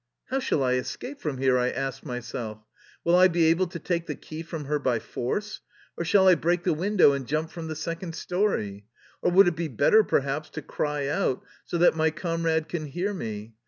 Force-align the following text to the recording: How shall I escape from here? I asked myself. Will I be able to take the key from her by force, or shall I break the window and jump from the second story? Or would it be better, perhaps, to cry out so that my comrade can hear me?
How 0.31 0.39
shall 0.39 0.63
I 0.63 0.73
escape 0.77 1.19
from 1.19 1.37
here? 1.37 1.59
I 1.59 1.69
asked 1.69 2.03
myself. 2.03 2.65
Will 3.03 3.15
I 3.15 3.27
be 3.27 3.43
able 3.45 3.67
to 3.67 3.77
take 3.77 4.07
the 4.07 4.15
key 4.15 4.41
from 4.41 4.65
her 4.65 4.79
by 4.79 4.97
force, 4.97 5.61
or 5.95 6.03
shall 6.03 6.27
I 6.27 6.33
break 6.33 6.63
the 6.63 6.73
window 6.73 7.13
and 7.13 7.27
jump 7.27 7.51
from 7.51 7.67
the 7.67 7.75
second 7.75 8.15
story? 8.15 8.87
Or 9.21 9.29
would 9.29 9.47
it 9.47 9.55
be 9.55 9.67
better, 9.67 10.03
perhaps, 10.03 10.49
to 10.57 10.63
cry 10.63 11.07
out 11.07 11.43
so 11.65 11.77
that 11.77 11.95
my 11.95 12.09
comrade 12.09 12.67
can 12.67 12.87
hear 12.87 13.13
me? 13.13 13.53